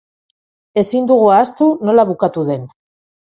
[0.81, 2.65] Ezin dugu ahaztu nola bukatu den.